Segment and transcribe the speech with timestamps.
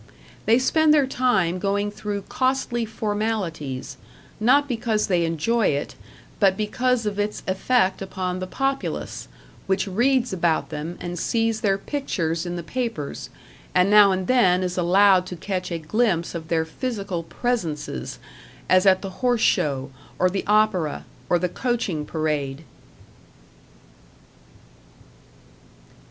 [0.47, 3.97] They spend their time going through costly formalities
[4.39, 5.93] not because they enjoy it,
[6.39, 9.27] but because of its effect upon the populace,
[9.67, 13.29] which reads about them and sees their pictures in the papers,
[13.75, 18.17] and now and then is allowed to catch a glimpse of their physical Presences,
[18.67, 22.63] as at the horse show, or the opera, or the coaching parade.